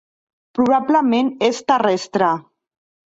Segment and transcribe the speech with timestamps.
[0.59, 2.35] Probablement és terrestre.